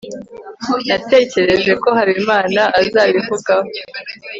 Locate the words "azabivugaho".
2.81-3.69